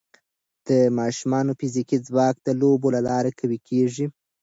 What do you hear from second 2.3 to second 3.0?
د لوبو